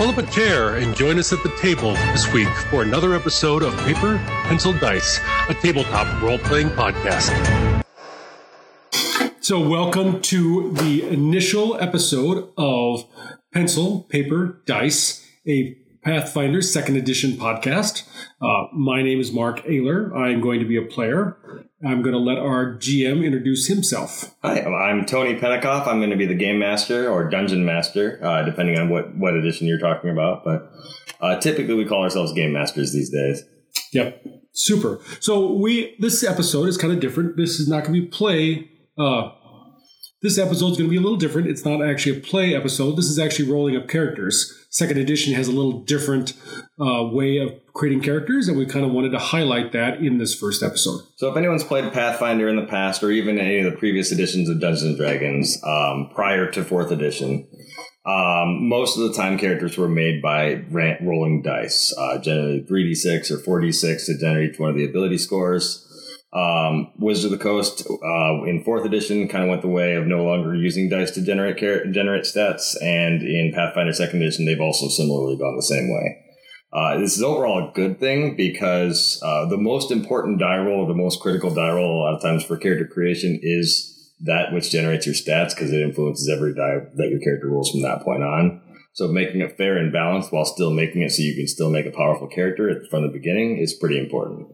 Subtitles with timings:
[0.00, 3.62] Pull up a chair and join us at the table this week for another episode
[3.62, 7.84] of Paper, Pencil, Dice, a tabletop role playing podcast.
[9.40, 13.04] So, welcome to the initial episode of
[13.52, 18.08] Pencil, Paper, Dice, a Pathfinder second edition podcast.
[18.40, 20.14] Uh, my name is Mark Ayler.
[20.16, 21.36] I'm going to be a player.
[21.86, 24.34] I'm going to let our GM introduce himself.
[24.42, 25.86] Hi, I'm Tony Penikoff.
[25.86, 29.34] I'm going to be the game master or dungeon master, uh, depending on what, what
[29.34, 30.42] edition you're talking about.
[30.42, 30.72] But
[31.20, 33.44] uh, typically, we call ourselves game masters these days.
[33.92, 35.00] Yep, super.
[35.20, 37.36] So we this episode is kind of different.
[37.36, 38.70] This is not going to be play.
[38.96, 39.32] Uh,
[40.22, 41.48] this episode is going to be a little different.
[41.48, 42.96] It's not actually a play episode.
[42.96, 44.66] This is actually rolling up characters.
[44.68, 46.34] Second edition has a little different
[46.78, 50.34] uh, way of creating characters, and we kind of wanted to highlight that in this
[50.34, 51.00] first episode.
[51.16, 54.48] So, if anyone's played Pathfinder in the past, or even any of the previous editions
[54.48, 57.48] of Dungeons and Dragons um, prior to fourth edition,
[58.04, 63.60] um, most of the time characters were made by rolling dice, uh, generally 3d6 or
[63.60, 65.86] 4d6 to generate one of the ability scores.
[66.32, 70.06] Um, Wizard of the Coast uh, in fourth edition kind of went the way of
[70.06, 71.58] no longer using dice to generate
[71.92, 76.24] generate stats, and in Pathfinder second edition they've also similarly gone the same way.
[76.72, 80.94] Uh, this is overall a good thing because uh, the most important die roll, the
[80.94, 85.06] most critical die roll, a lot of times for character creation is that which generates
[85.06, 88.62] your stats because it influences every die that your character rolls from that point on.
[88.92, 91.86] So making it fair and balanced while still making it so you can still make
[91.86, 94.46] a powerful character from the beginning is pretty important.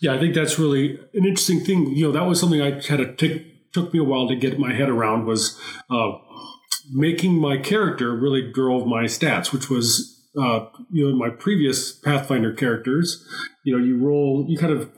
[0.00, 1.94] Yeah, I think that's really an interesting thing.
[1.94, 4.58] You know, that was something I had to take, took me a while to get
[4.58, 6.12] my head around was uh,
[6.92, 12.52] making my character really drove my stats, which was uh, you know my previous Pathfinder
[12.52, 13.26] characters.
[13.64, 14.90] You know, you roll, you kind of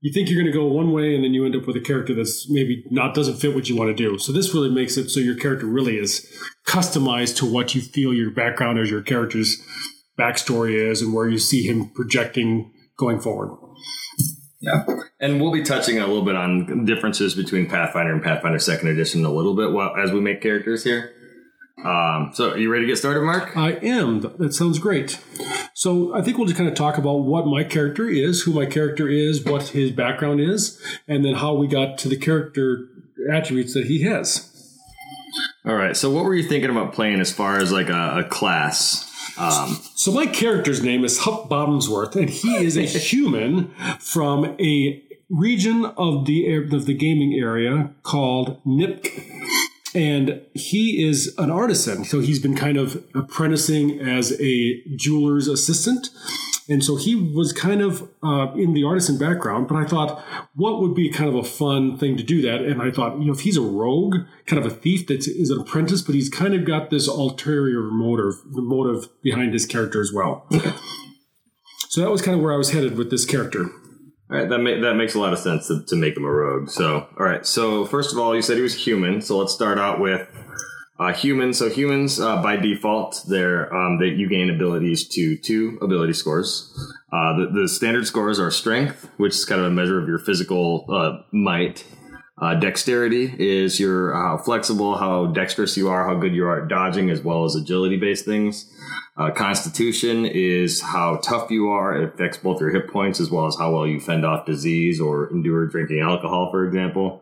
[0.00, 1.80] you think you're going to go one way, and then you end up with a
[1.80, 4.18] character that's maybe not doesn't fit what you want to do.
[4.18, 6.26] So this really makes it so your character really is
[6.66, 9.56] customized to what you feel your background or your character's
[10.18, 13.56] backstory is, and where you see him projecting going forward.
[14.60, 14.84] Yeah.
[15.20, 19.24] And we'll be touching a little bit on differences between Pathfinder and Pathfinder Second Edition
[19.24, 21.12] a little bit while, as we make characters here.
[21.84, 23.56] Um, so, are you ready to get started, Mark?
[23.56, 24.20] I am.
[24.38, 25.20] That sounds great.
[25.74, 28.66] So, I think we'll just kind of talk about what my character is, who my
[28.66, 32.86] character is, what his background is, and then how we got to the character
[33.32, 34.48] attributes that he has.
[35.64, 35.96] All right.
[35.96, 39.11] So, what were you thinking about playing as far as like a, a class?
[39.36, 45.02] Um, so my character's name is Hup Bottomsworth, and he is a human from a
[45.30, 49.08] region of the of the gaming area called Nipk.
[49.94, 56.08] And he is an artisan, so he's been kind of apprenticing as a jeweler's assistant.
[56.68, 60.22] And so he was kind of uh, in the artisan background, but I thought,
[60.54, 62.62] what would be kind of a fun thing to do that?
[62.62, 65.50] And I thought, you know, if he's a rogue, kind of a thief that is
[65.50, 70.00] an apprentice, but he's kind of got this ulterior motive, the motive behind his character
[70.00, 70.46] as well.
[71.88, 73.64] so that was kind of where I was headed with this character.
[74.30, 76.30] All right, that ma- that makes a lot of sense to, to make him a
[76.30, 76.70] rogue.
[76.70, 77.44] So, all right.
[77.44, 79.20] So first of all, you said he was human.
[79.20, 80.26] So let's start out with
[81.02, 81.58] uh, humans.
[81.58, 86.72] So humans, uh, by default, they're um, that you gain abilities to two ability scores.
[87.12, 90.18] Uh, the, the, standard scores are strength, which is kind of a measure of your
[90.18, 91.84] physical uh, might.
[92.40, 96.68] Uh, dexterity is your how flexible, how dexterous you are, how good you are at
[96.68, 98.72] dodging, as well as agility based things.
[99.16, 101.94] Uh, constitution is how tough you are.
[102.00, 105.00] It affects both your hit points as well as how well you fend off disease
[105.00, 107.20] or endure drinking alcohol, for example.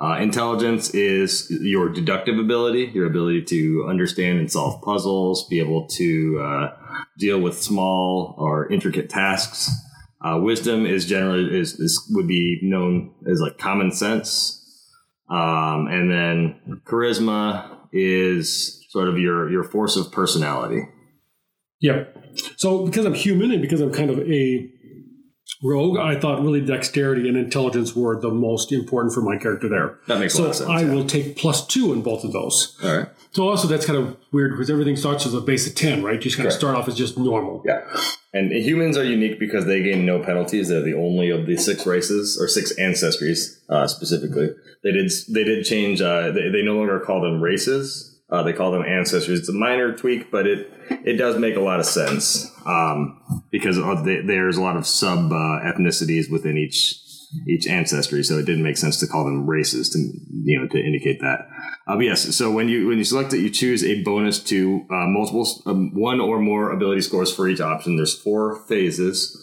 [0.00, 5.88] Uh, intelligence is your deductive ability, your ability to understand and solve puzzles, be able
[5.88, 6.76] to uh,
[7.18, 9.68] deal with small or intricate tasks.
[10.24, 14.54] Uh, wisdom is generally is, is, would be known as like common sense,
[15.30, 20.82] um, and then charisma is sort of your your force of personality.
[21.80, 22.16] Yep.
[22.56, 24.70] So because I'm human and because I'm kind of a
[25.62, 29.98] rogue, I thought really dexterity and intelligence were the most important for my character there.
[30.06, 30.70] That makes so a lot of sense.
[30.70, 30.94] I yeah.
[30.94, 32.76] will take plus two in both of those.
[32.82, 33.08] All right.
[33.32, 36.14] So also that's kind of weird because everything starts with a base of ten, right?
[36.14, 36.54] You just kind Correct.
[36.54, 37.62] of start off as just normal.
[37.64, 37.82] Yeah.
[38.32, 40.68] And humans are unique because they gain no penalties.
[40.68, 44.50] They're the only of the six races or six ancestries uh, specifically.
[44.84, 46.00] They did they did change.
[46.00, 48.07] Uh, they, they no longer call them races.
[48.30, 49.40] Uh, they call them ancestors.
[49.40, 53.20] It's a minor tweak, but it it does make a lot of sense um,
[53.50, 57.00] because they, there's a lot of sub uh, ethnicities within each
[57.46, 60.78] each ancestry, so it didn't make sense to call them races to you know to
[60.78, 61.48] indicate that.
[61.86, 65.06] Um, yes, so when you when you select it, you choose a bonus to uh,
[65.06, 67.96] multiple um, one or more ability scores for each option.
[67.96, 69.36] There's four phases.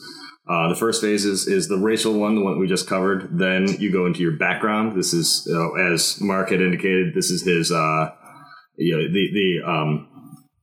[0.48, 3.40] Uh, the first phase is, is the racial one, the one we just covered.
[3.40, 4.96] Then you go into your background.
[4.96, 8.12] This is, uh, as Mark had indicated, this is his, uh,
[8.78, 10.08] you know, the, the, um,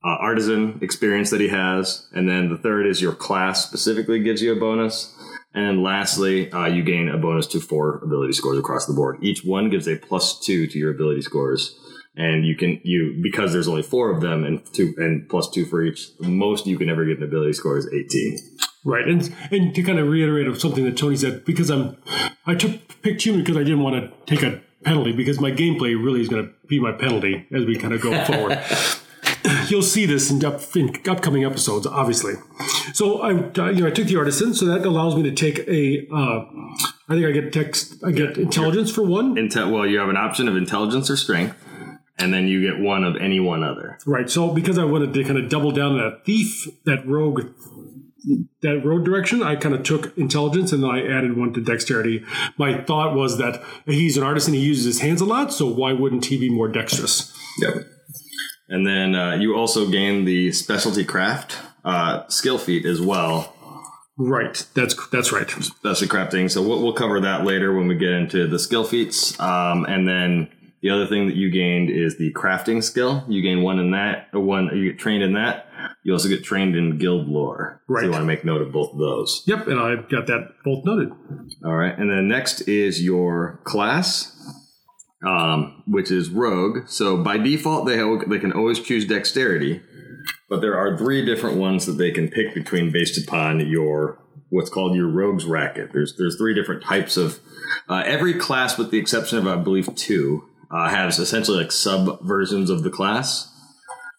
[0.05, 4.41] uh, artisan experience that he has, and then the third is your class specifically gives
[4.41, 5.15] you a bonus.
[5.53, 9.19] And then lastly, uh, you gain a bonus to four ability scores across the board.
[9.21, 11.79] Each one gives a plus two to your ability scores,
[12.15, 15.65] and you can you because there's only four of them and two and plus two
[15.65, 16.17] for each.
[16.17, 18.39] The most you can ever get an ability score is eighteen.
[18.83, 21.97] Right, and and to kind of reiterate of something that Tony said, because I'm,
[22.47, 26.01] I took picked human because I didn't want to take a penalty because my gameplay
[26.01, 28.59] really is going to be my penalty as we kind of go forward.
[29.67, 32.33] You'll see this in, up, in upcoming episodes, obviously.
[32.93, 33.31] So I,
[33.71, 36.07] you know, I took the artisan, so that allows me to take a.
[36.13, 36.45] Uh,
[37.09, 39.35] I think I get text, I get intelligence for one.
[39.35, 39.71] Intel.
[39.71, 41.57] Well, you have an option of intelligence or strength,
[42.17, 43.97] and then you get one of any one other.
[44.05, 44.29] Right.
[44.29, 47.53] So because I wanted to kind of double down that thief, that rogue,
[48.61, 52.23] that road direction, I kind of took intelligence and I added one to dexterity.
[52.57, 55.67] My thought was that he's an artist and he uses his hands a lot, so
[55.67, 57.33] why wouldn't he be more dexterous?
[57.59, 57.73] Yep.
[58.69, 63.53] And then uh, you also gain the specialty craft uh, skill feat as well.
[64.17, 64.65] Right.
[64.73, 65.49] That's that's right.
[65.49, 66.49] Specialty crafting.
[66.49, 69.39] So we'll, we'll cover that later when we get into the skill feats.
[69.39, 70.49] Um, and then
[70.81, 73.23] the other thing that you gained is the crafting skill.
[73.27, 75.67] You gain one in that, one you get trained in that.
[76.03, 77.81] You also get trained in guild lore.
[77.87, 78.01] Right.
[78.01, 79.43] So you want to make note of both of those.
[79.47, 81.11] Yep, and I've got that both noted.
[81.65, 81.97] All right.
[81.97, 84.35] And then next is your class,
[85.25, 86.87] um, which is rogue.
[86.87, 89.81] So by default, they have, they can always choose dexterity,
[90.49, 94.19] but there are three different ones that they can pick between based upon your
[94.49, 95.91] what's called your rogue's racket.
[95.93, 97.39] There's there's three different types of
[97.89, 102.21] uh, every class, with the exception of I believe two, uh, has essentially like sub
[102.21, 103.49] versions of the class.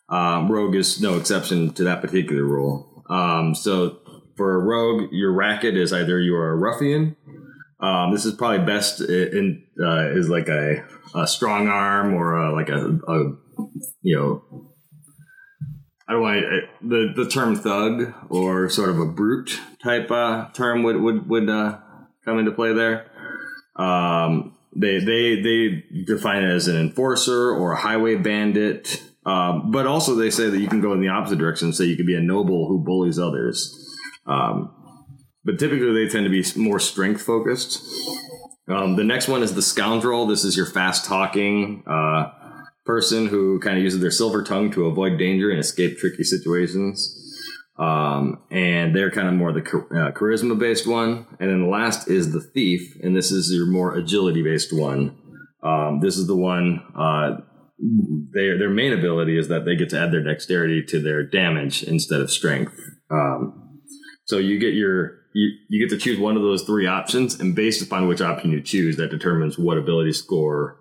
[0.09, 3.05] Um, rogue is no exception to that particular rule.
[3.09, 3.99] Um, so
[4.37, 7.17] for a rogue, your racket is either you are a ruffian.
[7.81, 10.85] Um, this is probably best in, uh, is like a,
[11.15, 13.33] a strong arm or a, like a, a
[14.03, 14.71] you know
[16.07, 20.49] I don't want to, the the term thug or sort of a brute type uh,
[20.53, 21.79] term would would would uh,
[22.25, 23.11] come into play there.
[23.77, 29.87] Um, they they they define it as an enforcer or a highway bandit, um, but
[29.87, 31.73] also they say that you can go in the opposite direction.
[31.73, 33.81] Say you could be a noble who bullies others.
[34.27, 34.75] Um,
[35.45, 37.83] but typically they tend to be more strength focused.
[38.69, 40.27] Um, the next one is the scoundrel.
[40.27, 41.83] This is your fast talking.
[41.87, 42.31] Uh,
[42.85, 47.21] person who kind of uses their silver tongue to avoid danger and escape tricky situations.
[47.79, 51.27] Um, and they're kind of more the uh, charisma based one.
[51.41, 55.17] And then the last is the thief, and this is your more agility based one.
[55.63, 56.83] Um, this is the one.
[56.95, 57.39] Uh,
[58.33, 61.83] their their main ability is that they get to add their dexterity to their damage
[61.83, 62.79] instead of strength.
[63.11, 63.81] Um,
[64.25, 67.55] so you get your you, you get to choose one of those three options, and
[67.55, 70.79] based upon which option you choose, that determines what ability score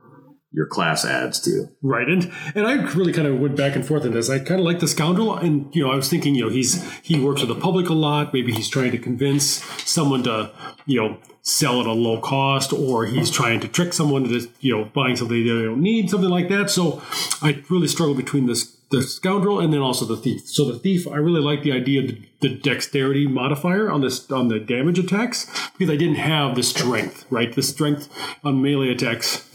[0.54, 1.66] your class adds to.
[1.82, 2.08] Right.
[2.08, 4.30] And and I really kind of went back and forth on this.
[4.30, 6.90] I kind of like the scoundrel and you know, I was thinking, you know, he's
[7.02, 8.34] he works with the public a lot.
[8.34, 10.52] Maybe he's trying to convince someone to,
[10.86, 14.76] you know, sell at a low cost or he's trying to trick someone to you
[14.76, 16.70] know buying something they don't need, something like that.
[16.70, 17.02] So
[17.42, 20.42] I really struggle between this the scoundrel and then also the thief.
[20.46, 24.30] So the thief, I really like the idea of the, the dexterity modifier on this
[24.32, 25.46] on the damage attacks
[25.78, 27.54] because I didn't have the strength, right?
[27.54, 28.10] The strength
[28.44, 29.50] on melee attacks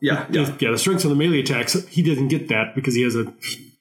[0.00, 0.70] yeah, yeah, yeah.
[0.70, 3.32] The strength on the melee attacks, he doesn't get that because he has a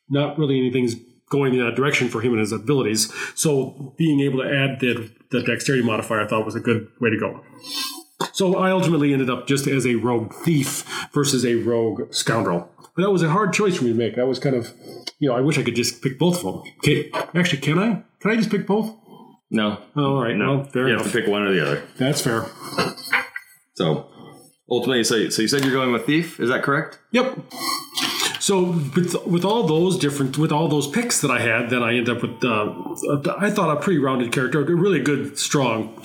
[0.10, 0.96] not really anything's
[1.30, 3.14] going in that direction for him and his abilities.
[3.36, 7.10] So being able to add the the dexterity modifier, I thought was a good way
[7.12, 7.44] to go.
[8.34, 12.70] So I ultimately ended up just as a rogue thief versus a rogue scoundrel.
[12.96, 14.16] But that was a hard choice for me to make.
[14.16, 14.74] That was kind of,
[15.20, 16.74] you know, I wish I could just pick both of them.
[16.80, 18.04] Okay, actually, can I?
[18.20, 18.94] Can I just pick both?
[19.52, 19.82] No.
[19.96, 20.36] Oh, all right.
[20.36, 20.58] No.
[20.58, 21.06] Well, fair you enough.
[21.06, 21.84] have to pick one or the other.
[21.98, 22.46] That's fair.
[23.76, 24.10] So
[24.70, 26.40] ultimately, so, so you said you're going with thief.
[26.40, 27.00] Is that correct?
[27.12, 27.40] Yep.
[28.50, 31.96] So with with all those different with all those picks that I had, then I
[31.96, 32.74] end up with uh,
[33.38, 36.04] I thought a pretty rounded character, a really good, strong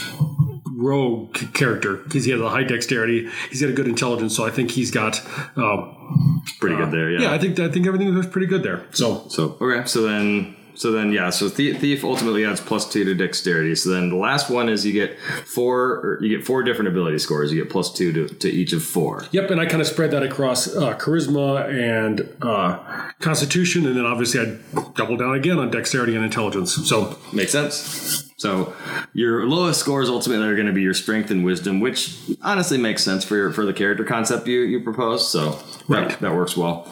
[0.76, 3.30] rogue character because he has a high dexterity.
[3.48, 7.10] He's got a good intelligence, so I think he's got um, Pretty good there.
[7.12, 7.20] Yeah.
[7.22, 7.32] yeah.
[7.32, 8.84] I think I think everything was pretty good there.
[8.90, 13.04] So So okay, so then so then yeah, so thief, thief ultimately adds plus two
[13.04, 13.74] to dexterity.
[13.74, 17.18] So then the last one is you get four or you get four different ability
[17.18, 17.52] scores.
[17.52, 19.24] You get plus two to, to each of four.
[19.30, 24.06] Yep, and I kind of spread that across uh, charisma and uh, constitution, and then
[24.06, 24.56] obviously I
[24.94, 26.74] double down again on dexterity and intelligence.
[26.74, 28.33] So Makes sense.
[28.36, 28.74] So
[29.12, 33.02] your lowest scores ultimately are going to be your strength and wisdom, which honestly makes
[33.04, 35.30] sense for your, for the character concept you you propose.
[35.30, 36.08] So Right.
[36.08, 36.90] that, that works well.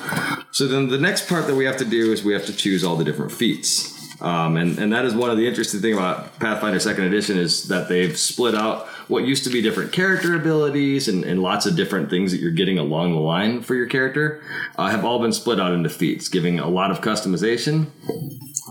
[0.51, 2.85] So then the next part that we have to do is we have to choose
[2.85, 3.91] all the different feats.
[4.21, 7.67] Um, and, and that is one of the interesting thing about Pathfinder Second Edition is
[7.69, 11.75] that they've split out what used to be different character abilities and, and lots of
[11.75, 14.41] different things that you're getting along the line for your character
[14.77, 17.87] uh, have all been split out into feats, giving a lot of customization.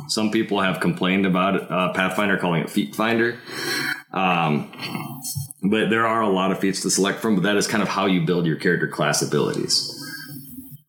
[0.07, 3.39] Some people have complained about uh, Pathfinder calling it Feat Finder.
[4.13, 4.71] Um,
[5.63, 7.89] but there are a lot of feats to select from, but that is kind of
[7.89, 9.97] how you build your character class abilities.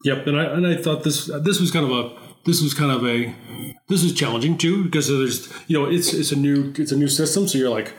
[0.04, 2.90] Yep, and I and I thought this this was kind of a this was kind
[2.90, 3.34] of a
[3.88, 7.08] this was challenging too because there's you know it's it's a new it's a new
[7.08, 7.94] system, so you're like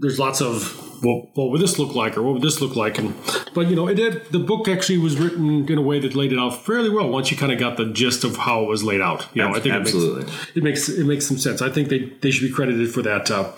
[0.00, 2.98] there's lots of well, what would this look like or what would this look like?
[2.98, 3.14] And
[3.52, 6.32] but you know it did the book actually was written in a way that laid
[6.32, 8.82] it out fairly well once you kind of got the gist of how it was
[8.82, 9.26] laid out.
[9.34, 10.22] You know i think Absolutely.
[10.54, 11.62] it makes, it makes it makes some sense.
[11.62, 13.52] I think they they should be credited for that uh,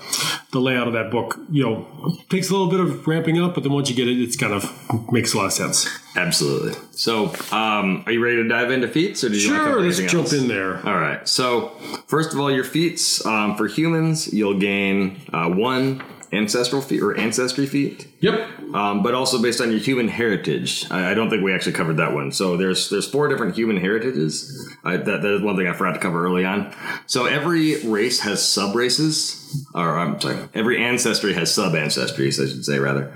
[0.53, 1.38] the layout of that book.
[1.50, 4.21] You know takes a little bit of ramping up but then once you get it
[4.21, 5.88] it's kind of makes a lot of sense.
[6.17, 6.73] Absolutely.
[6.93, 10.09] So, um, are you ready to dive into feats, or did you sure let's anything
[10.09, 10.79] jump in there.
[10.87, 11.29] All right.
[11.29, 11.69] So,
[12.07, 17.16] first of all, your feats um, for humans, you'll gain uh, one ancestral feat or
[17.16, 18.09] ancestry feat.
[18.21, 20.90] yep um, but also based on your human heritage.
[20.90, 22.33] I, I don't think we actually covered that one.
[22.33, 24.75] So there's there's four different human heritages.
[24.85, 26.75] I, that, that is one thing I forgot to cover early on.
[27.06, 32.49] So every race has sub races, or I'm sorry, every ancestry has sub ancestries, I
[32.49, 33.12] should say rather.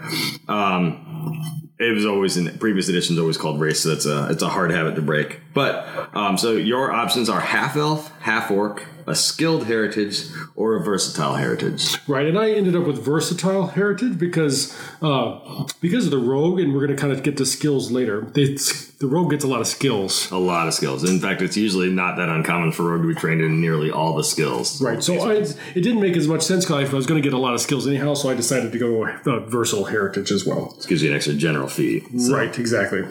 [0.48, 3.80] Um, it was always in previous editions always called race.
[3.80, 5.40] So that's a it's a hard habit to break.
[5.54, 10.24] But um, so your options are half elf, half orc, a skilled heritage,
[10.56, 11.96] or a versatile heritage.
[12.08, 16.72] Right, and I ended up with versatile heritage because uh, because of the rogue, and
[16.74, 18.22] we're going to kind of get to skills later.
[18.22, 18.56] They,
[19.00, 20.30] the rogue gets a lot of skills.
[20.30, 21.08] A lot of skills.
[21.08, 24.14] In fact, it's usually not that uncommon for rogue to be trained in nearly all
[24.14, 24.80] the skills.
[24.82, 27.32] Right, so I, it didn't make as much sense because I was going to get
[27.34, 30.74] a lot of skills anyhow, so I decided to go uh, versatile heritage as well.
[30.76, 32.04] This gives you an extra general feat.
[32.18, 33.02] So- Right, exactly.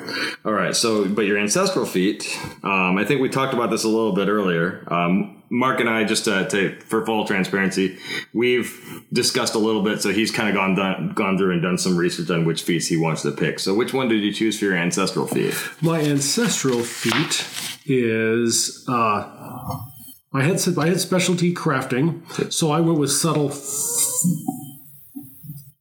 [0.46, 0.76] All right.
[0.76, 4.28] So, but your ancestral feat, um, I think we talked about this a little bit
[4.28, 4.84] earlier.
[4.94, 7.98] Um, Mark and I, just to, to, for full transparency,
[8.34, 10.02] we've discussed a little bit.
[10.02, 12.88] So he's kind of gone done, gone through and done some research on which feats
[12.88, 13.60] he wants to pick.
[13.60, 15.56] So, which one did you choose for your ancestral feat?
[15.82, 17.48] My ancestral feat
[17.86, 19.82] is uh,
[20.32, 23.52] I had I had specialty crafting, so I went with subtle.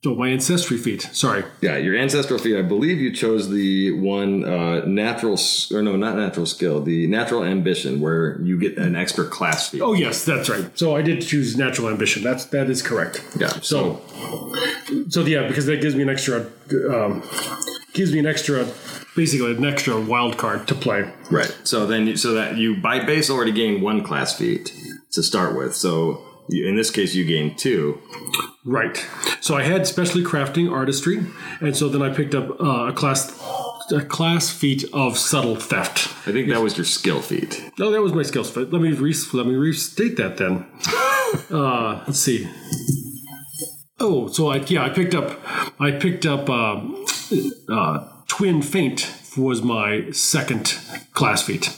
[0.06, 1.02] Oh, my ancestry feat.
[1.12, 1.42] Sorry.
[1.60, 2.56] Yeah, your ancestral feat.
[2.56, 5.36] I believe you chose the one uh, natural,
[5.72, 9.80] or no, not natural skill, the natural ambition, where you get an extra class feat.
[9.82, 10.66] Oh yes, that's right.
[10.78, 12.22] So I did choose natural ambition.
[12.22, 13.24] That's that is correct.
[13.40, 13.48] yeah.
[13.60, 14.00] So,
[15.08, 16.46] so yeah, because that gives me an extra,
[16.90, 17.28] um,
[17.92, 18.68] gives me an extra,
[19.16, 21.12] basically an extra wild card to play.
[21.28, 21.56] Right.
[21.64, 24.72] So then, you, so that you by base already gain one class feat
[25.10, 25.74] to start with.
[25.74, 28.00] So in this case, you gain two.
[28.64, 29.06] Right.
[29.40, 31.24] So I had specially crafting artistry,
[31.60, 33.40] and so then I picked up uh, a class,
[33.92, 36.08] a class feat of subtle theft.
[36.26, 37.70] I think that was your skill feat.
[37.78, 38.72] No, that was my skill feat.
[38.72, 40.66] Let me re- let me restate that then.
[41.50, 42.48] uh, let's see.
[44.00, 45.38] Oh, so I yeah I picked up
[45.80, 46.80] I picked up uh,
[47.68, 50.76] uh, twin feint was my second
[51.14, 51.76] class feat.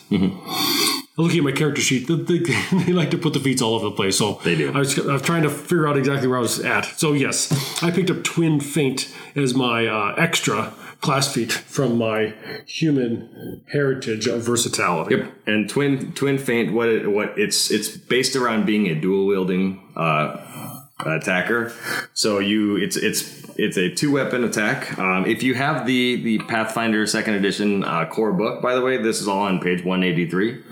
[1.21, 3.87] Looking at my character sheet, the, the, they like to put the feats all over
[3.87, 4.19] the place.
[4.19, 4.73] So They do.
[4.73, 6.85] I was, I was trying to figure out exactly where I was at.
[6.99, 12.35] So yes, I picked up twin Feint as my uh, extra class feat from my
[12.67, 15.17] human heritage of versatility.
[15.17, 15.33] Yep.
[15.47, 16.73] And twin twin feint.
[16.73, 20.70] What it, what it's it's based around being a dual wielding uh,
[21.07, 21.73] attacker.
[22.13, 24.99] So you it's it's it's a two weapon attack.
[24.99, 28.97] Um, if you have the the Pathfinder Second Edition uh, core book, by the way,
[28.97, 30.63] this is all on page one eighty three.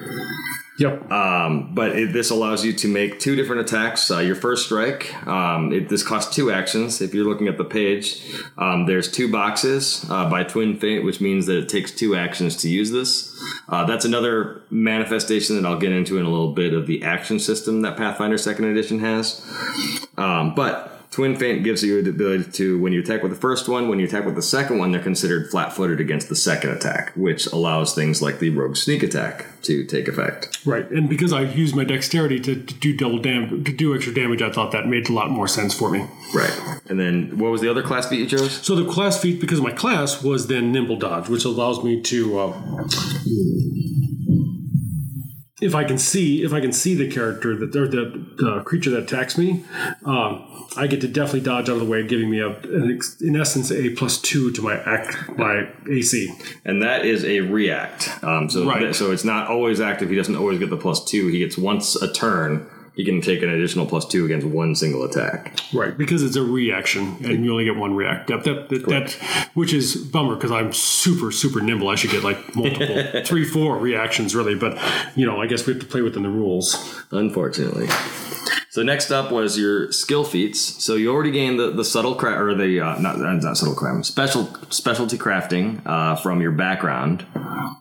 [0.79, 1.11] Yep.
[1.11, 4.11] Um, but it, this allows you to make two different attacks.
[4.11, 7.01] Uh, your first strike, um, it, this costs two actions.
[7.01, 8.23] If you're looking at the page,
[8.57, 12.57] um, there's two boxes uh, by Twin Feint, which means that it takes two actions
[12.59, 13.37] to use this.
[13.69, 17.41] Uh, that's another manifestation that I'll get into in a little bit of the action
[17.41, 19.45] system that Pathfinder Second Edition has.
[20.17, 23.69] Um, but Twin Feint gives you the ability to, when you attack with the first
[23.69, 26.71] one, when you attack with the second one, they're considered flat footed against the second
[26.71, 30.65] attack, which allows things like the Rogue Sneak attack to take effect.
[30.67, 34.13] Right, and because I used my dexterity to, to do double dam to do extra
[34.13, 36.07] damage, I thought that made a lot more sense for me.
[36.35, 36.81] Right.
[36.89, 38.53] And then what was the other class feat you chose?
[38.65, 42.39] So the class feat, because my class was then nimble dodge, which allows me to,
[42.39, 42.53] uh,
[45.61, 48.91] if I can see, if I can see the character that or the, the creature
[48.91, 49.65] that attacks me,
[50.05, 50.45] um,
[50.77, 53.37] I get to definitely dodge out of the way, giving me a, an ex- in
[53.37, 56.33] essence, a plus two to my act, my AC.
[56.65, 58.23] And that is a react.
[58.23, 58.95] Um, so Right.
[58.95, 60.11] so it's not always active.
[60.11, 61.27] He doesn't always get the plus two.
[61.29, 62.67] He gets once a turn.
[62.99, 65.57] He can take an additional plus two against one single attack.
[65.73, 68.27] Right, because it's a reaction, and you only get one react.
[68.27, 71.89] That, that, that, that which is bummer because I'm super super nimble.
[71.89, 74.77] I should get like multiple three four reactions really, but
[75.15, 76.77] you know I guess we have to play within the rules.
[77.13, 77.87] Unfortunately.
[78.71, 80.61] So next up was your skill feats.
[80.61, 84.07] So you already gained the, the subtle craft or the uh, not not subtle craft
[84.07, 87.25] special specialty crafting uh, from your background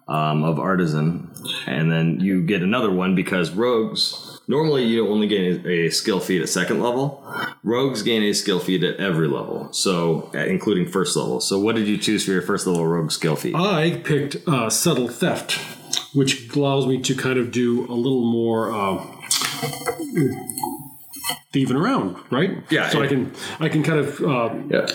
[0.08, 1.32] um, of artisan,
[1.66, 4.37] and then you get another one because rogues.
[4.50, 7.22] Normally, you only gain a, skill feat at second level.
[7.63, 11.42] Rogues gain a skill feat at every level, so uh, including first level.
[11.42, 13.56] So, what did you choose for your first level rogue skill feat?
[13.56, 15.60] I picked uh, subtle theft,
[16.13, 18.72] which allows me to kind of do a little more.
[18.72, 19.06] Uh,
[21.51, 22.63] thieving around, right?
[22.70, 24.88] Yeah, So it- I can I can kind of uh, yeah.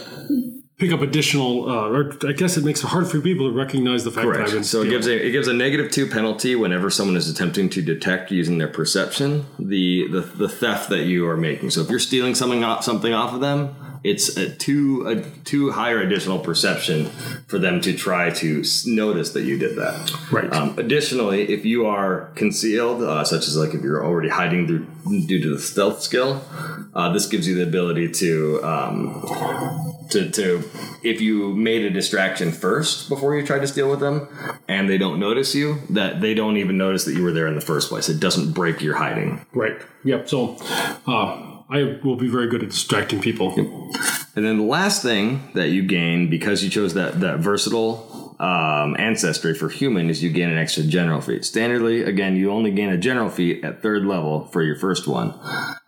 [0.82, 4.02] Pick up additional, uh, or I guess it makes it hard for people to recognize
[4.02, 4.66] the fact that I've been Correct.
[4.66, 7.82] So it gives a it gives a negative two penalty whenever someone is attempting to
[7.82, 11.70] detect using their perception the the, the theft that you are making.
[11.70, 15.70] So if you're stealing something off something off of them, it's a two a two
[15.70, 17.06] higher additional perception
[17.46, 20.32] for them to try to notice that you did that.
[20.32, 20.52] Right.
[20.52, 24.86] Um, additionally, if you are concealed, uh, such as like if you're already hiding through,
[25.26, 26.42] due to the stealth skill,
[26.94, 29.22] uh, this gives you the ability to um,
[30.10, 30.62] to, to
[31.02, 34.28] if you made a distraction first before you tried to steal with them
[34.68, 37.54] and they don't notice you that they don't even notice that you were there in
[37.54, 39.80] the first place it doesn't break your hiding Right.
[40.04, 40.28] Yep.
[40.28, 40.56] So
[41.06, 43.52] uh, I will be very good at distracting people.
[44.36, 48.96] and then the last thing that you gain because you chose that that versatile um,
[48.98, 51.42] ancestry for human is you gain an extra general feat.
[51.42, 55.30] Standardly, again, you only gain a general feat at third level for your first one,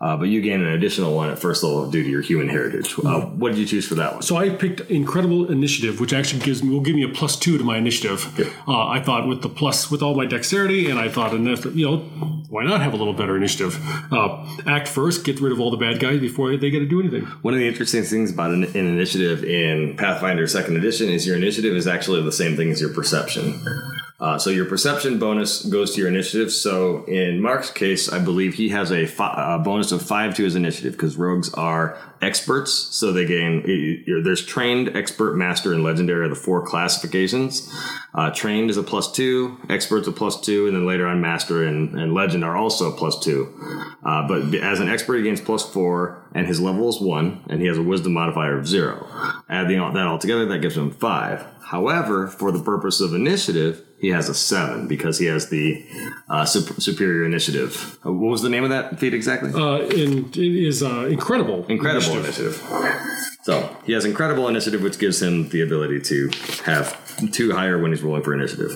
[0.01, 2.95] uh, but you gain an additional one at first level due to your human heritage.
[3.05, 4.23] Uh, what did you choose for that one?
[4.23, 7.59] So I picked incredible initiative, which actually gives me will give me a plus two
[7.59, 8.25] to my initiative.
[8.69, 11.91] Uh, I thought with the plus with all my dexterity, and I thought, and you
[11.91, 11.97] know,
[12.51, 13.81] why not have a little better initiative?
[14.13, 17.01] Uh, act first, get rid of all the bad guys before they get to do
[17.01, 17.23] anything.
[17.43, 21.37] One of the interesting things about an, an initiative in Pathfinder Second Edition is your
[21.37, 23.61] initiative is actually the same thing as your perception.
[24.21, 26.53] Uh, so your perception bonus goes to your initiative.
[26.53, 30.45] So in Mark's case, I believe he has a, fi- a bonus of five to
[30.45, 32.73] his initiative because rogues are experts.
[32.73, 34.05] So they gain.
[34.23, 37.69] There's trained, expert, master, and legendary are the four classifications.
[38.15, 41.65] Uh, trained is a plus two, expert's a plus two, and then later on, master
[41.67, 43.53] and, and legend are also plus two.
[44.05, 47.61] Uh, but as an expert, he gains plus four, and his level is one, and
[47.61, 49.07] he has a wisdom modifier of zero.
[49.49, 51.45] Adding all that all together, that gives him five.
[51.65, 55.83] However, for the purpose of initiative, he has a seven because he has the
[56.29, 57.99] uh, sup- superior initiative.
[58.05, 59.51] Uh, what was the name of that feat exactly?
[59.55, 61.65] Uh, and it is uh, incredible.
[61.69, 62.61] Incredible initiative.
[62.63, 63.14] initiative.
[63.45, 66.31] So he has incredible initiative, which gives him the ability to
[66.65, 66.99] have
[67.31, 68.73] two higher when he's rolling for initiative.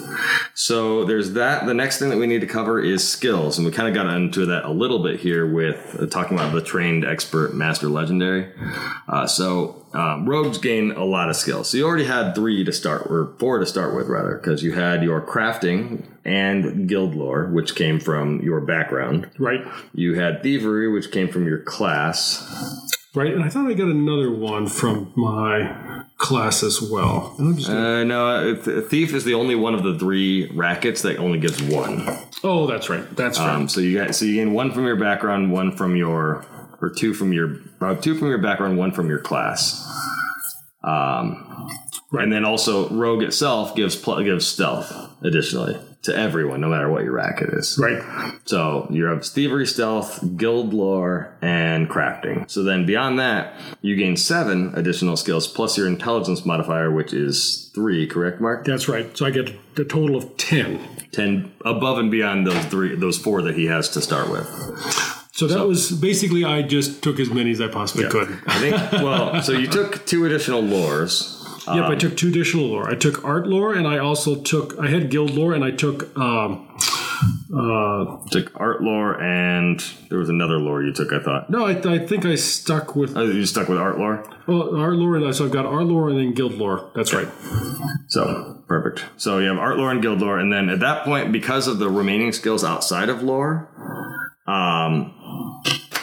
[0.53, 1.65] So there's that.
[1.65, 4.15] The next thing that we need to cover is skills, and we kind of got
[4.15, 8.53] into that a little bit here with uh, talking about the trained, expert, master, legendary.
[9.09, 11.71] Uh, so um, rogues gain a lot of skills.
[11.71, 14.73] So you already had three to start, or four to start with, rather, because you
[14.73, 19.31] had your crafting and guild lore, which came from your background.
[19.39, 19.67] Right.
[19.95, 22.97] You had thievery, which came from your class.
[23.15, 23.33] Right.
[23.33, 27.35] And I thought I got another one from my class as well.
[27.39, 31.63] I'm Uh, no, thief is the only one of the three rackets that only gives
[31.63, 32.07] one.
[32.45, 33.17] oh, that's right.
[33.17, 33.49] That's right.
[33.49, 36.45] Um, so you got so you gain one from your background, one from your
[36.81, 39.85] or two from your uh, two from your background, one from your class.
[40.85, 41.69] Um,
[42.13, 42.23] right.
[42.25, 44.93] and then also rogue itself gives pl- gives stealth
[45.23, 45.77] additionally
[46.09, 47.79] to everyone, no matter what your racket is.
[47.81, 48.03] right.
[48.45, 52.51] So you have thievery, stealth, guild lore, and crafting.
[52.51, 57.71] So then beyond that, you gain seven additional skills plus your intelligence modifier, which is
[57.75, 58.07] three.
[58.07, 58.65] Correct, Mark?
[58.65, 59.17] That's right.
[59.17, 60.81] So I get a total of 10.
[61.13, 64.47] 10 above and beyond those three those four that he has to start with
[65.33, 68.29] So that was basically I just took as many as I possibly could.
[68.47, 71.38] i think well so you took two additional lores
[71.77, 72.91] Yep, I took two additional lore.
[72.91, 76.17] I took art lore, and I also took I had guild lore, and I took
[76.19, 76.69] um,
[77.55, 81.95] uh, took art lore and there was another lore you took i thought no, I,
[81.95, 85.27] I think I stuck with oh, you stuck with art lore well, art lore, and
[85.27, 86.91] I so I've got art lore and then guild lore.
[86.95, 87.29] That's right.
[88.09, 91.33] so perfect so you have art lore and guild lore and then at that point
[91.33, 93.69] because of the remaining skills outside of lore
[94.47, 95.15] um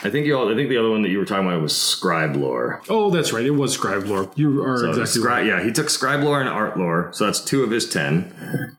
[0.06, 0.38] I think you.
[0.38, 2.82] all- I think the other one that you were talking about was scribe lore.
[2.90, 3.46] Oh, that's right.
[3.46, 4.30] It was scribe lore.
[4.36, 5.46] You are So exactly scri- right.
[5.46, 8.34] Yeah, he took scribe lore and art lore, so that's two of his ten.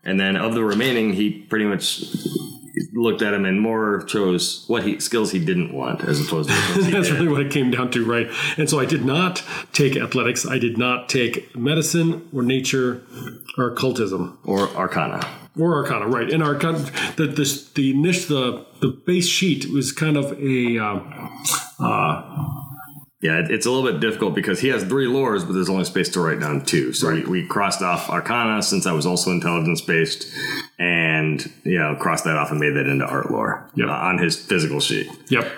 [0.04, 2.02] And then of the remaining, he pretty much
[2.92, 6.54] looked at him and more chose what he skills he didn't want as opposed to
[6.90, 7.14] That's did.
[7.14, 8.26] really what it came down to, right?
[8.58, 10.46] And so I did not take athletics.
[10.46, 13.02] I did not take medicine or nature
[13.58, 14.38] or occultism.
[14.44, 15.26] or arcana.
[15.59, 16.29] Or Arcana, right?
[16.29, 16.79] In Arcana,
[17.16, 21.31] the the the niche, the the base sheet was kind of a um,
[21.79, 22.23] uh,
[23.23, 26.11] Yeah, it's a little bit difficult because he has three lores, but there's only space
[26.11, 26.92] to write down two.
[26.92, 30.27] So we, we crossed off Arcana since I was also intelligence based,
[30.79, 33.88] and you know crossed that off and made that into art lore Yep.
[33.88, 35.09] uh, on his physical sheet.
[35.31, 35.51] yep,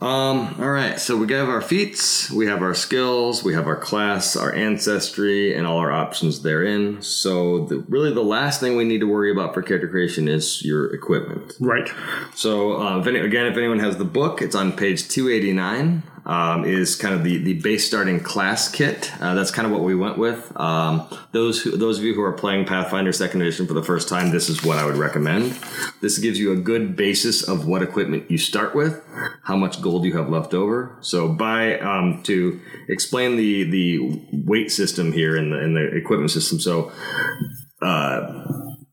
[0.00, 3.76] Um, all right, so we have our feats, we have our skills, we have our
[3.76, 7.00] class, our ancestry, and all our options therein.
[7.00, 10.62] So, the, really, the last thing we need to worry about for character creation is
[10.64, 11.54] your equipment.
[11.60, 11.88] right,
[12.34, 16.02] So, uh, if any, again, if anyone has the book, it's on page 289.
[16.26, 19.12] Um, is kind of the, the base starting class kit.
[19.20, 20.58] Uh, that's kind of what we went with.
[20.58, 24.08] Um, those who, those of you who are playing Pathfinder Second Edition for the first
[24.08, 25.58] time, this is what I would recommend.
[26.00, 29.04] This gives you a good basis of what equipment you start with,
[29.42, 30.96] how much gold you have left over.
[31.02, 32.58] So, by um, to
[32.88, 36.58] explain the the weight system here in the in the equipment system.
[36.58, 36.90] So,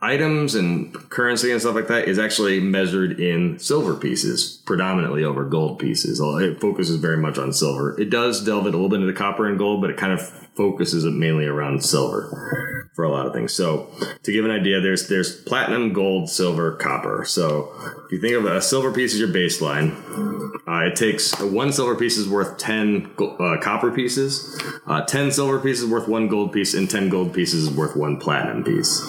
[0.02, 5.46] items and currency and stuff like that is actually measured in silver pieces predominantly over
[5.46, 6.20] gold pieces.
[6.20, 8.00] It focuses very much on silver.
[8.00, 10.22] It does delve it a little bit into copper and gold but it kind of
[10.56, 13.54] focuses it mainly around silver for a lot of things.
[13.54, 13.90] So
[14.24, 17.24] to give an idea there's there's platinum gold silver copper.
[17.24, 17.72] So
[18.06, 19.92] if you think of a silver piece as your baseline
[20.68, 24.60] uh, it takes one silver piece is worth 10 uh, copper pieces.
[24.88, 28.18] Uh, 10 silver pieces worth one gold piece and 10 gold pieces is worth one
[28.18, 29.00] platinum piece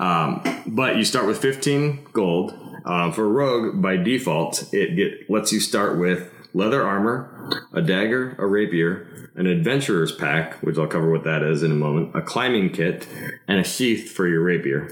[0.00, 2.56] um, but you start with 15 gold.
[2.84, 8.34] Uh, for rogue, by default, it get, lets you start with leather armor, a dagger,
[8.38, 12.22] a rapier, an adventurer's pack, which I'll cover what that is in a moment, a
[12.22, 13.06] climbing kit,
[13.46, 14.88] and a sheath for your rapier.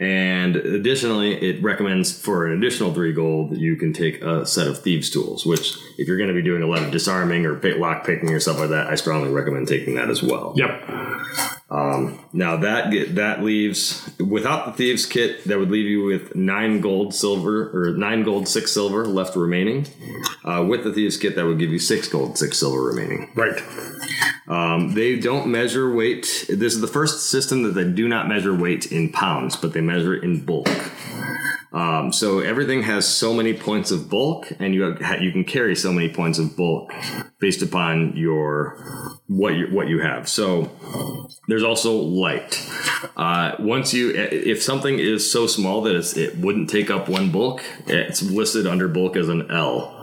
[0.00, 4.68] And additionally, it recommends for an additional three gold, that you can take a set
[4.68, 5.44] of thieves' tools.
[5.44, 8.38] Which, if you're going to be doing a lot of disarming or lock picking or
[8.38, 10.54] stuff like that, I strongly recommend taking that as well.
[10.56, 10.82] yep,
[12.32, 16.80] Now that get, that leaves without the thieves kit, that would leave you with nine
[16.80, 19.86] gold, silver, or nine gold, six silver left remaining.
[20.44, 23.30] Uh, with the thieves kit, that would give you six gold, six silver remaining.
[23.34, 23.60] right,
[24.46, 26.46] Um, they don't measure weight.
[26.48, 29.80] This is the first system that they do not measure weight in pounds, but they
[29.88, 30.68] measure in bulk.
[31.72, 35.76] Um, so everything has so many points of bulk, and you have, you can carry
[35.76, 36.92] so many points of bulk
[37.40, 38.78] based upon your
[39.26, 40.28] what you what you have.
[40.28, 40.70] So
[41.46, 42.66] there's also light.
[43.16, 47.62] Uh, once you, if something is so small that it wouldn't take up one bulk,
[47.86, 49.94] it's listed under bulk as an L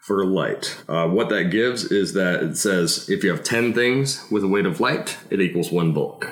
[0.00, 0.82] for light.
[0.88, 4.48] Uh, what that gives is that it says if you have 10 things with a
[4.48, 6.26] weight of light, it equals one bulk.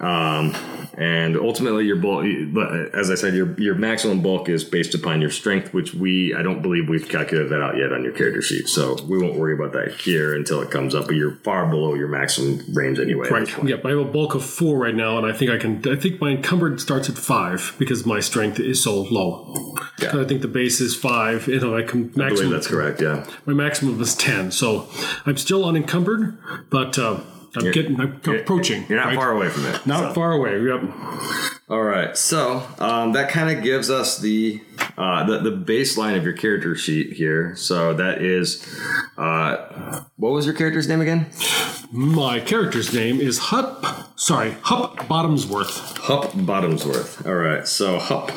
[0.00, 0.54] Um,
[0.96, 5.20] and ultimately, your bulk, but as I said, your your maximum bulk is based upon
[5.20, 8.40] your strength, which we I don't believe we've calculated that out yet on your character
[8.40, 11.06] sheet, so we won't worry about that here until it comes up.
[11.06, 13.28] But you're far below your maximum range anyway.
[13.28, 13.46] right.
[13.62, 15.86] Yep, I have a bulk of four right now, and I think I can.
[15.86, 19.54] I think my encumbered starts at five because my strength is so low.
[20.00, 20.12] Yeah.
[20.12, 21.46] And I think the base is five.
[21.46, 23.02] You know, I can maximum I believe that's correct.
[23.02, 23.26] Yeah.
[23.44, 24.88] My maximum is ten, so
[25.26, 26.38] I'm still unencumbered,
[26.70, 27.20] but uh,
[27.56, 28.84] I'm getting I'm approaching.
[28.88, 29.16] You're not right?
[29.16, 29.86] far away from it.
[29.86, 30.60] Not far away.
[30.60, 30.82] Yep.
[31.68, 34.62] All right, so um, that kind of gives us the,
[34.96, 37.56] uh, the the baseline of your character sheet here.
[37.56, 38.64] So that is,
[39.18, 41.26] uh, what was your character's name again?
[41.90, 43.84] My character's name is Hup.
[44.16, 45.98] Sorry, Hup Bottomsworth.
[45.98, 47.26] Hup Bottomsworth.
[47.26, 48.30] All right, so Hup.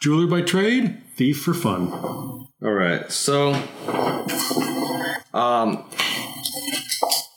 [0.00, 1.92] Jeweler by trade, thief for fun.
[1.92, 3.52] All right, so
[5.32, 5.84] um,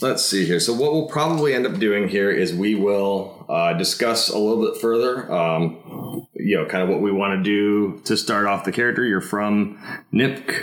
[0.02, 0.60] let's see here.
[0.60, 4.64] So what we'll probably end up doing here is we will uh, discuss a little
[4.72, 5.32] bit further.
[5.32, 9.04] Um, you know, kind of what we want to do to start off the character.
[9.04, 9.78] You're from
[10.14, 10.56] Nipk.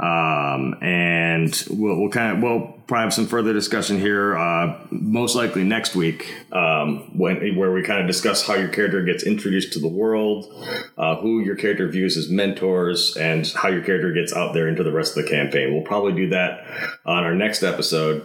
[0.00, 5.34] Um, and we'll, we'll kind of we'll probably have some further discussion here, uh, most
[5.34, 9.72] likely next week, um, when where we kind of discuss how your character gets introduced
[9.72, 10.46] to the world,
[10.96, 14.84] uh, who your character views as mentors, and how your character gets out there into
[14.84, 15.74] the rest of the campaign.
[15.74, 16.64] We'll probably do that
[17.04, 18.24] on our next episode,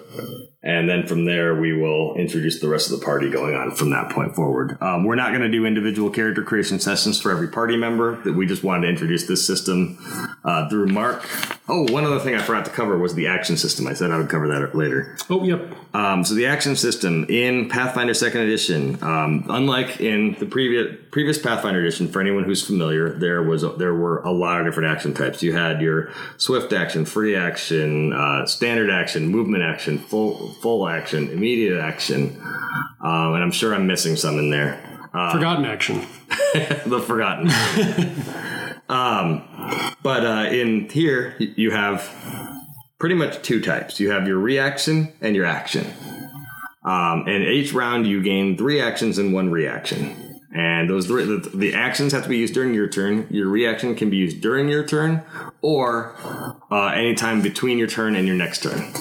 [0.64, 3.90] and then from there we will introduce the rest of the party going on from
[3.90, 4.78] that point forward.
[4.82, 8.22] Um, we're not going to do individual character creation sessions for every party member.
[8.24, 9.98] That we just wanted to introduce this system
[10.46, 11.28] uh, through Mark.
[11.68, 13.88] Oh, one other thing I forgot to cover was the action system.
[13.88, 15.18] I said I would cover that later.
[15.30, 15.74] Oh, yep.
[15.94, 21.38] Um, so the action system in Pathfinder Second Edition, um, unlike in the previous previous
[21.38, 25.14] Pathfinder Edition, for anyone who's familiar, there was there were a lot of different action
[25.14, 25.44] types.
[25.44, 31.30] You had your swift action, free action, uh, standard action, movement action, full full action,
[31.30, 32.38] immediate action,
[33.02, 34.94] um, and I'm sure I'm missing some in there.
[35.12, 36.08] Forgotten action.
[36.88, 37.50] the forgotten.
[38.90, 42.10] um, but uh, in here, you have
[43.00, 44.00] pretty much two types.
[44.00, 45.86] You have your reaction and your action.
[46.84, 50.42] Um, and each round, you gain three actions and one reaction.
[50.56, 53.28] And those three, the, the actions have to be used during your turn.
[53.30, 55.24] Your reaction can be used during your turn
[55.62, 56.16] or
[56.72, 58.94] uh, anytime between your turn and your next turn.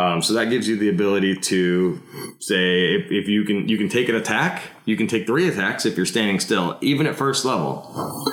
[0.00, 2.00] Um, so that gives you the ability to
[2.38, 5.84] say if, if you can you can take an attack, you can take three attacks
[5.84, 8.24] if you're standing still, even at first level.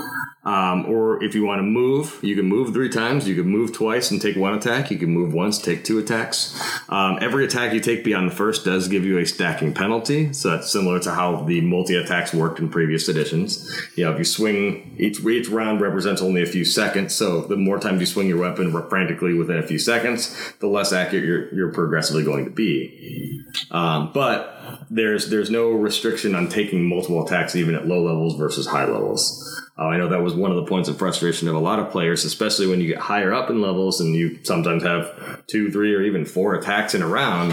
[0.47, 3.27] Um, or if you want to move, you can move three times.
[3.27, 4.89] You can move twice and take one attack.
[4.89, 6.57] You can move once, take two attacks.
[6.87, 10.31] Um, every attack you take beyond the first does give you a stacking penalty.
[10.31, 13.69] So that's similar to how the multi attacks worked in previous editions.
[13.97, 17.13] You know, if you swing each each round represents only a few seconds.
[17.13, 20.93] So the more times you swing your weapon frantically within a few seconds, the less
[20.93, 23.43] accurate you're, you're progressively going to be.
[23.69, 24.56] Um, but
[24.89, 29.43] there's there's no restriction on taking multiple attacks even at low levels versus high levels.
[29.77, 31.91] Uh, I know that was one of the points of frustration of a lot of
[31.91, 35.93] players, especially when you get higher up in levels and you sometimes have two, three,
[35.93, 37.51] or even four attacks in a round.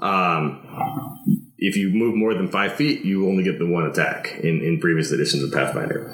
[0.00, 4.62] Um, if you move more than five feet, you only get the one attack in,
[4.62, 6.10] in previous editions of Pathfinder.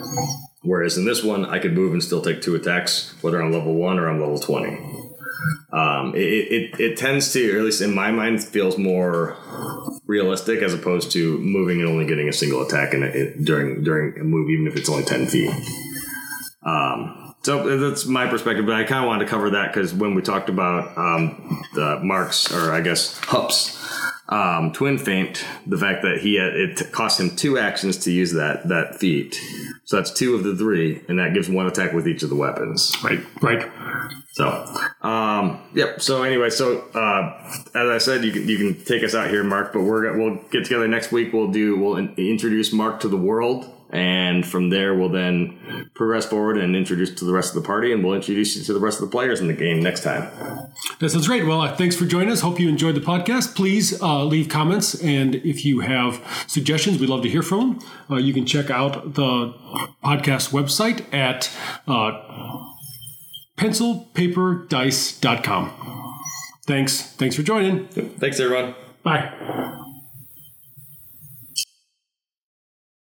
[0.63, 3.75] Whereas in this one, I could move and still take two attacks, whether I'm level
[3.75, 5.02] one or I'm level 20.
[5.73, 9.37] Um, it, it, it tends to, or at least in my mind, feels more
[10.07, 14.19] realistic as opposed to moving and only getting a single attack in a, during during
[14.21, 15.51] a move, even if it's only ten feet.
[16.65, 20.15] Um, so that's my perspective, but I kind of wanted to cover that because when
[20.15, 23.77] we talked about um, the marks, or I guess Hup's
[24.29, 28.33] um, twin feint, the fact that he had, it cost him two actions to use
[28.33, 29.41] that that feat,
[29.85, 32.37] so that's two of the three, and that gives one attack with each of the
[32.37, 32.97] weapons.
[33.03, 33.71] Right, right.
[34.33, 34.49] So,
[35.03, 36.01] um, yep.
[36.01, 39.45] So anyway, so uh, as I said, you can you can take us out here,
[39.45, 39.73] Mark.
[39.73, 41.33] But we're we'll get together next week.
[41.33, 46.27] We'll do we'll in- introduce Mark to the world, and from there we'll then progress
[46.27, 48.81] forward and introduce to the rest of the party, and we'll introduce you to the
[48.81, 50.31] rest of the players in the game next time.
[50.99, 51.47] That sounds great.
[51.47, 52.41] Well, uh, thanks for joining us.
[52.41, 53.55] Hope you enjoyed the podcast.
[53.55, 57.89] Please uh, leave comments, and if you have suggestions, we'd love to hear from them.
[58.11, 59.53] Uh, you can check out the
[60.03, 61.51] podcast website at
[61.87, 62.13] uh,
[63.57, 66.19] pencilpaperdice.com.
[66.67, 67.03] Thanks.
[67.15, 67.89] Thanks for joining.
[67.89, 68.75] Thanks, everyone.
[69.03, 69.81] Bye.